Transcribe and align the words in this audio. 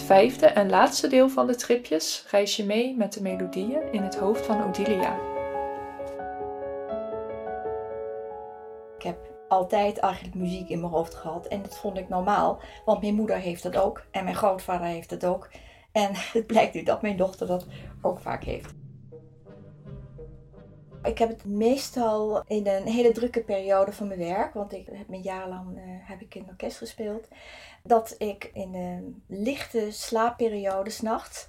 vijfde 0.00 0.46
en 0.46 0.70
laatste 0.70 1.08
deel 1.08 1.28
van 1.28 1.46
de 1.46 1.54
tripjes 1.54 2.24
reis 2.30 2.56
je 2.56 2.64
mee 2.64 2.96
met 2.96 3.12
de 3.12 3.22
melodieën 3.22 3.92
in 3.92 4.02
het 4.02 4.16
hoofd 4.16 4.46
van 4.46 4.64
Odilia. 4.64 5.18
Ik 8.96 9.02
heb 9.04 9.18
altijd 9.48 9.98
eigenlijk 9.98 10.34
muziek 10.34 10.68
in 10.68 10.80
mijn 10.80 10.92
hoofd 10.92 11.14
gehad 11.14 11.46
en 11.46 11.62
dat 11.62 11.78
vond 11.78 11.98
ik 11.98 12.08
normaal, 12.08 12.60
want 12.84 13.00
mijn 13.00 13.14
moeder 13.14 13.36
heeft 13.36 13.62
het 13.62 13.76
ook 13.76 14.06
en 14.10 14.24
mijn 14.24 14.36
grootvader 14.36 14.86
heeft 14.86 15.10
het 15.10 15.24
ook. 15.24 15.48
En 15.92 16.10
het 16.38 16.46
blijkt 16.46 16.74
nu 16.74 16.82
dat 16.82 17.02
mijn 17.02 17.16
dochter 17.16 17.46
dat 17.46 17.66
ook 18.02 18.20
vaak 18.20 18.44
heeft. 18.44 18.74
Ik 21.02 21.18
heb 21.18 21.28
het 21.28 21.44
meestal 21.44 22.42
in 22.46 22.66
een 22.66 22.86
hele 22.86 23.12
drukke 23.12 23.40
periode 23.40 23.92
van 23.92 24.08
mijn 24.08 24.18
werk, 24.18 24.54
want 24.54 24.72
ik 24.72 24.86
heb 24.92 25.08
een 25.08 25.22
jaar 25.22 25.48
lang 25.48 25.76
uh, 25.76 25.82
heb 25.84 26.20
ik 26.20 26.34
in 26.34 26.46
orkest 26.48 26.78
gespeeld, 26.78 27.28
dat 27.82 28.14
ik 28.18 28.50
in 28.52 28.74
een 28.74 29.22
lichte 29.26 29.86
slaapperiode 29.90 30.90
s'nachts 30.90 31.46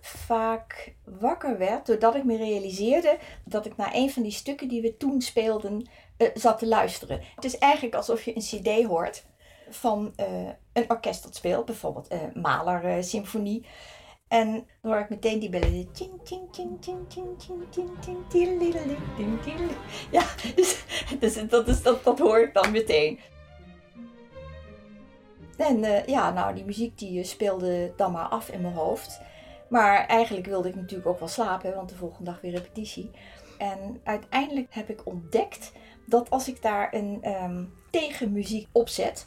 vaak 0.00 0.94
wakker 1.04 1.58
werd 1.58 1.86
doordat 1.86 2.14
ik 2.14 2.24
me 2.24 2.36
realiseerde 2.36 3.18
dat 3.44 3.66
ik 3.66 3.76
naar 3.76 3.94
een 3.94 4.10
van 4.10 4.22
die 4.22 4.32
stukken 4.32 4.68
die 4.68 4.82
we 4.82 4.96
toen 4.96 5.20
speelden 5.20 5.88
uh, 6.18 6.28
zat 6.34 6.58
te 6.58 6.66
luisteren. 6.66 7.20
Het 7.34 7.44
is 7.44 7.58
eigenlijk 7.58 7.94
alsof 7.94 8.22
je 8.24 8.36
een 8.36 8.42
cd 8.60 8.84
hoort 8.84 9.24
van 9.70 10.12
uh, 10.16 10.48
een 10.72 10.90
orkest 10.90 11.22
dat 11.22 11.34
speelt, 11.34 11.64
bijvoorbeeld 11.64 12.34
Mahler 12.34 13.04
Symfonie. 13.04 13.66
En 14.28 14.52
dan 14.52 14.92
hoor 14.92 15.00
ik 15.00 15.08
meteen 15.08 15.38
die 15.38 15.48
bellen. 15.48 15.88
Ja, 20.10 20.24
dus, 20.54 20.84
dus 21.18 21.48
dat, 21.48 21.68
is, 21.68 21.82
dat, 21.82 22.04
dat 22.04 22.18
hoor 22.18 22.40
ik 22.40 22.54
dan 22.54 22.70
meteen. 22.70 23.18
En 25.56 25.78
uh, 25.78 26.06
ja, 26.06 26.30
nou, 26.30 26.54
die 26.54 26.64
muziek 26.64 26.98
die 26.98 27.24
speelde 27.24 27.92
dan 27.96 28.12
maar 28.12 28.28
af 28.28 28.48
in 28.48 28.60
mijn 28.60 28.74
hoofd. 28.74 29.20
Maar 29.68 30.06
eigenlijk 30.06 30.46
wilde 30.46 30.68
ik 30.68 30.74
natuurlijk 30.74 31.08
ook 31.08 31.18
wel 31.18 31.28
slapen, 31.28 31.74
want 31.74 31.88
de 31.88 31.96
volgende 31.96 32.30
dag 32.30 32.40
weer 32.40 32.52
repetitie. 32.52 33.10
En 33.58 34.00
uiteindelijk 34.04 34.74
heb 34.74 34.88
ik 34.88 35.06
ontdekt 35.06 35.72
dat 36.06 36.30
als 36.30 36.48
ik 36.48 36.62
daar 36.62 36.94
een 36.94 37.20
um, 37.44 37.72
tegenmuziek 37.90 38.68
opzet, 38.72 39.26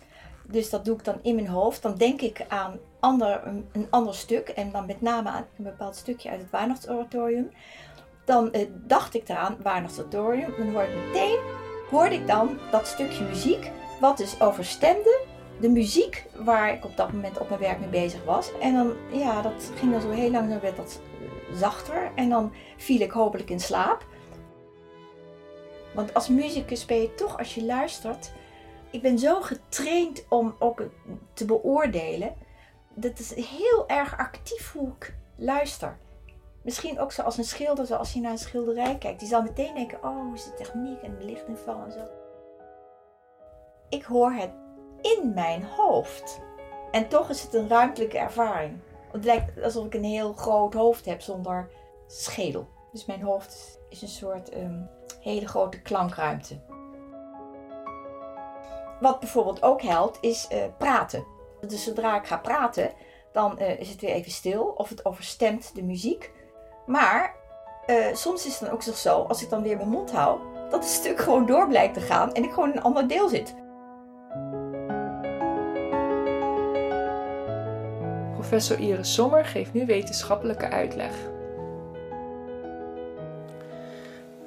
dus 0.52 0.70
dat 0.70 0.86
doe 0.86 0.98
ik 0.98 1.04
dan 1.04 1.20
in 1.22 1.36
mijn 1.36 1.48
hoofd, 1.48 1.82
dan 1.82 1.96
denk 1.96 2.22
ik 2.22 2.46
aan 2.48 2.80
ander, 3.00 3.42
een, 3.72 3.88
ander 3.90 4.16
stuk 4.16 4.50
en 4.50 4.72
dan 4.72 4.86
met 4.86 5.02
name 5.02 5.30
aan 5.30 5.46
een 5.58 5.64
bepaald 5.64 5.96
stukje 5.96 6.30
uit 6.30 6.42
het 6.42 6.52
Weihnachtsoratorium. 6.52 7.52
Dan 8.26 8.52
eh, 8.52 8.68
dacht 8.74 9.14
ik 9.14 9.30
eraan, 9.30 9.58
Weihnachtsoratorium, 9.64 10.54
dan 10.58 10.72
hoorde 10.72 10.92
ik 10.92 11.06
meteen, 11.06 11.40
hoorde 11.90 12.16
ik 12.16 12.28
dan 12.28 12.58
dat 12.72 12.88
stukje 12.88 13.24
muziek, 13.24 13.72
wat 14.00 14.18
dus 14.18 14.42
overstemde 14.42 15.30
de 15.60 15.70
muziek 15.70 16.26
waar 16.36 16.74
ik 16.74 16.86
op 16.86 16.98
dat 16.98 17.12
moment 17.12 17.40
op 17.40 17.50
mijn 17.50 17.62
werk 17.62 17.80
mee 17.80 17.90
bezig 17.90 18.24
was. 18.24 18.52
En 18.60 18.74
dan, 18.74 18.94
ja, 19.12 19.42
dat 19.42 19.72
ging 19.76 19.92
dan 19.92 20.02
zo 20.02 20.10
heel 20.10 20.32
langzaam, 20.32 20.60
werd 20.60 20.78
dat 20.78 21.02
zachter 21.54 22.12
en 22.16 22.30
dan 22.30 22.54
viel 22.78 23.02
ik 23.02 23.12
hopelijk 23.12 23.50
in 23.50 23.60
slaap. 23.60 24.06
Want 25.94 26.14
als 26.14 26.28
muzikus 26.28 26.86
ben 26.86 27.02
je 27.02 27.14
toch, 27.16 27.38
als 27.38 27.56
je 27.56 27.66
luistert, 27.66 28.32
ik 28.92 29.02
ben 29.02 29.20
zo 29.20 29.42
getraind 29.42 30.26
om 30.30 30.56
ook 30.60 30.84
te 31.34 31.46
beoordelen. 31.46 32.36
Dat 32.94 33.20
is 33.20 33.34
heel 33.36 33.88
erg 33.88 34.18
actief 34.18 34.72
hoe 34.72 34.92
ik 35.00 35.16
luister. 35.36 35.98
Misschien 36.62 37.00
ook 37.00 37.12
zoals 37.12 37.38
een 37.38 37.44
schilder, 37.44 37.86
zoals 37.86 38.14
je 38.14 38.20
naar 38.20 38.32
een 38.32 38.38
schilderij 38.38 38.98
kijkt. 38.98 39.20
Die 39.20 39.30
zal 39.30 39.42
meteen 39.42 39.76
denken, 39.76 40.04
oh, 40.04 40.34
is 40.34 40.44
de 40.44 40.54
techniek 40.54 41.02
en 41.02 41.18
de 41.20 41.26
lichtinval 41.26 41.84
en 41.84 41.92
zo. 41.92 42.08
Ik 43.90 44.04
hoor 44.04 44.32
het 44.32 44.52
in 45.02 45.34
mijn 45.34 45.64
hoofd. 45.64 46.40
En 46.92 47.08
toch 47.08 47.30
is 47.30 47.42
het 47.42 47.54
een 47.54 47.68
ruimtelijke 47.68 48.18
ervaring. 48.18 48.80
Het 49.12 49.24
lijkt 49.24 49.64
alsof 49.64 49.86
ik 49.86 49.94
een 49.94 50.04
heel 50.04 50.34
groot 50.34 50.74
hoofd 50.74 51.06
heb 51.06 51.22
zonder 51.22 51.70
schedel. 52.08 52.68
Dus 52.92 53.06
mijn 53.06 53.22
hoofd 53.22 53.80
is 53.90 54.02
een 54.02 54.08
soort 54.08 54.56
um, 54.56 54.90
hele 55.22 55.48
grote 55.48 55.82
klankruimte. 55.82 56.60
Wat 59.02 59.20
bijvoorbeeld 59.20 59.64
ook 59.64 59.82
helpt, 59.82 60.18
is 60.22 60.48
uh, 60.52 60.58
praten. 60.78 61.26
Dus 61.68 61.84
zodra 61.84 62.16
ik 62.16 62.28
ga 62.28 62.38
praten, 62.38 62.92
dan 63.32 63.58
uh, 63.60 63.80
is 63.80 63.90
het 63.90 64.02
weer 64.02 64.12
even 64.12 64.32
stil 64.32 64.64
of 64.64 64.90
het 64.90 65.06
overstemt 65.06 65.76
de 65.76 65.84
muziek. 65.84 66.32
Maar 66.86 67.36
uh, 67.88 68.06
soms 68.14 68.46
is 68.46 68.52
het 68.52 68.62
dan 68.62 68.72
ook 68.72 68.82
zo, 68.82 69.22
als 69.22 69.44
ik 69.44 69.50
dan 69.50 69.64
weer 69.64 69.78
mijn 69.78 69.90
mond 69.90 70.12
hou, 70.12 70.40
dat 70.70 70.84
het 70.84 70.92
stuk 70.92 71.20
gewoon 71.20 71.46
door 71.46 71.68
blijkt 71.68 71.94
te 71.94 72.00
gaan 72.00 72.34
en 72.34 72.44
ik 72.44 72.52
gewoon 72.52 72.72
in 72.72 72.78
een 72.78 72.84
ander 72.84 73.08
deel 73.08 73.30
zit. 73.30 73.56
Professor 78.34 78.80
Iris 78.80 79.14
Sommer 79.14 79.46
geeft 79.46 79.74
nu 79.74 79.86
wetenschappelijke 79.86 80.70
uitleg. 80.70 81.14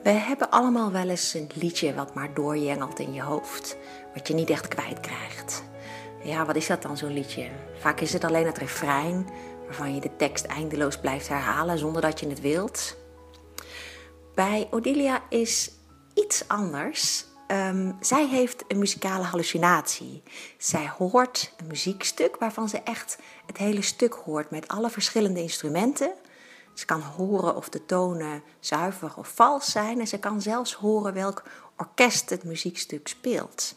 We 0.05 0.11
hebben 0.11 0.51
allemaal 0.51 0.93
wel 0.93 1.09
eens 1.09 1.35
een 1.35 1.51
liedje 1.55 1.95
wat 1.95 2.15
maar 2.15 2.35
doorjengelt 2.35 2.99
in 2.99 3.13
je 3.13 3.23
hoofd, 3.23 3.77
wat 4.15 4.29
je 4.29 4.35
niet 4.35 4.51
echt 4.51 4.69
kwijtkrijgt. 4.69 5.65
Ja, 6.25 6.47
wat 6.47 6.57
is 6.57 6.67
dat 6.67 6.83
dan, 6.83 6.97
zo'n 6.97 7.13
liedje? 7.13 7.49
Vaak 7.79 8.01
is 8.01 8.13
het 8.13 8.25
alleen 8.25 8.47
het 8.47 8.59
refrein, 8.59 9.29
waarvan 9.65 9.95
je 9.95 10.01
de 10.01 10.17
tekst 10.17 10.45
eindeloos 10.45 10.99
blijft 10.99 11.29
herhalen 11.29 11.79
zonder 11.79 12.03
dat 12.03 12.21
je 12.21 12.29
het 12.29 12.41
wilt. 12.41 12.97
Bij 14.35 14.69
Odilia 14.71 15.23
is 15.29 15.71
iets 16.15 16.49
anders. 16.49 17.25
Um, 17.49 17.97
zij 18.01 18.27
heeft 18.27 18.65
een 18.69 18.79
muzikale 18.79 19.25
hallucinatie. 19.25 20.23
Zij 20.59 20.91
hoort 20.99 21.55
een 21.57 21.67
muziekstuk 21.67 22.37
waarvan 22.37 22.69
ze 22.69 22.79
echt 22.79 23.19
het 23.47 23.57
hele 23.57 23.83
stuk 23.83 24.15
hoort 24.15 24.51
met 24.51 24.69
alle 24.69 24.91
verschillende 24.91 25.41
instrumenten. 25.41 26.15
Ze 26.75 26.87
kan 26.87 27.01
horen 27.01 27.57
of 27.57 27.69
de 27.69 27.87
tonen 27.87 28.43
zuiver 28.61 29.13
of 29.17 29.29
vals 29.29 29.71
zijn 29.71 30.01
en 30.01 30.07
ze 30.07 30.19
kan 30.19 30.43
zelfs 30.43 30.75
horen 30.75 31.15
welk 31.15 31.43
orkest 31.77 32.31
het 32.31 32.45
muziekstuk 32.45 33.09
speelt. 33.09 33.75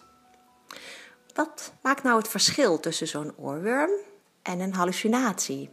Wat 1.34 1.74
maakt 1.82 2.04
nou 2.04 2.18
het 2.18 2.28
verschil 2.28 2.80
tussen 2.80 3.08
zo'n 3.08 3.34
oorworm 3.38 3.92
en 4.42 4.60
een 4.60 4.74
hallucinatie? 4.74 5.70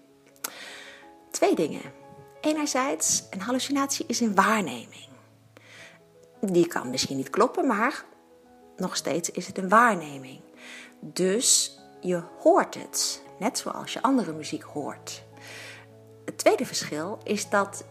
Twee 1.30 1.54
dingen. 1.54 1.92
Enerzijds, 2.40 3.22
een 3.30 3.40
hallucinatie 3.40 4.04
is 4.08 4.20
een 4.20 4.34
waarneming. 4.34 5.08
Die 6.40 6.66
kan 6.66 6.90
misschien 6.90 7.16
niet 7.16 7.30
kloppen, 7.30 7.66
maar 7.66 8.04
nog 8.76 8.96
steeds 8.96 9.30
is 9.30 9.46
het 9.46 9.58
een 9.58 9.68
waarneming. 9.68 10.40
Dus 11.00 11.78
je 12.00 12.22
hoort 12.38 12.74
het, 12.74 13.22
net 13.38 13.58
zoals 13.58 13.92
je 13.92 14.02
andere 14.02 14.32
muziek 14.32 14.62
hoort. 14.62 15.24
Het 16.24 16.38
tweede 16.38 16.66
verschil 16.66 17.18
is 17.22 17.48
dat 17.48 17.84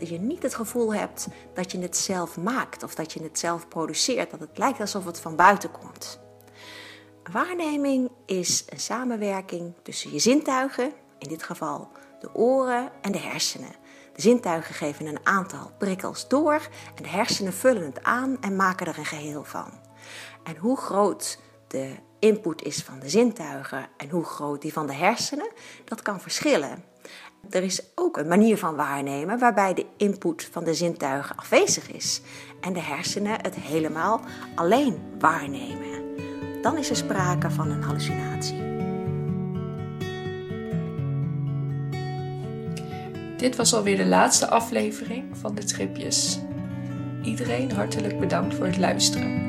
je 0.00 0.18
niet 0.20 0.42
het 0.42 0.54
gevoel 0.54 0.94
hebt 0.94 1.28
dat 1.54 1.72
je 1.72 1.78
het 1.78 1.96
zelf 1.96 2.36
maakt 2.36 2.82
of 2.82 2.94
dat 2.94 3.12
je 3.12 3.22
het 3.22 3.38
zelf 3.38 3.68
produceert, 3.68 4.30
dat 4.30 4.40
het 4.40 4.58
lijkt 4.58 4.80
alsof 4.80 5.04
het 5.04 5.20
van 5.20 5.36
buiten 5.36 5.70
komt. 5.70 6.20
Waarneming 7.32 8.10
is 8.26 8.64
een 8.68 8.80
samenwerking 8.80 9.74
tussen 9.82 10.12
je 10.12 10.18
zintuigen, 10.18 10.92
in 11.18 11.28
dit 11.28 11.42
geval 11.42 11.88
de 12.20 12.34
oren 12.34 12.90
en 13.00 13.12
de 13.12 13.18
hersenen. 13.18 13.74
De 14.12 14.22
zintuigen 14.22 14.74
geven 14.74 15.06
een 15.06 15.26
aantal 15.26 15.70
prikkels 15.78 16.28
door 16.28 16.68
en 16.94 17.02
de 17.02 17.08
hersenen 17.08 17.52
vullen 17.52 17.84
het 17.84 18.02
aan 18.02 18.36
en 18.40 18.56
maken 18.56 18.86
er 18.86 18.98
een 18.98 19.04
geheel 19.04 19.44
van. 19.44 19.70
En 20.44 20.56
hoe 20.56 20.76
groot 20.76 21.38
de 21.66 21.94
input 22.18 22.62
is 22.62 22.82
van 22.82 22.98
de 22.98 23.08
zintuigen 23.08 23.88
en 23.96 24.10
hoe 24.10 24.24
groot 24.24 24.62
die 24.62 24.72
van 24.72 24.86
de 24.86 24.92
hersenen, 24.94 25.50
dat 25.84 26.02
kan 26.02 26.20
verschillen. 26.20 26.84
Er 27.50 27.62
is 27.62 27.82
ook 27.94 28.16
een 28.16 28.28
manier 28.28 28.58
van 28.58 28.76
waarnemen 28.76 29.38
waarbij 29.38 29.74
de 29.74 29.86
input 29.96 30.48
van 30.52 30.64
de 30.64 30.74
zintuigen 30.74 31.36
afwezig 31.36 31.90
is 31.90 32.20
en 32.60 32.72
de 32.72 32.80
hersenen 32.80 33.42
het 33.42 33.54
helemaal 33.54 34.20
alleen 34.54 34.98
waarnemen. 35.18 36.16
Dan 36.62 36.76
is 36.76 36.90
er 36.90 36.96
sprake 36.96 37.50
van 37.50 37.70
een 37.70 37.82
hallucinatie. 37.82 38.66
Dit 43.36 43.56
was 43.56 43.74
alweer 43.74 43.96
de 43.96 44.06
laatste 44.06 44.48
aflevering 44.48 45.24
van 45.38 45.54
de 45.54 45.64
Tripjes. 45.64 46.38
Iedereen 47.22 47.72
hartelijk 47.72 48.20
bedankt 48.20 48.54
voor 48.54 48.66
het 48.66 48.78
luisteren. 48.78 49.47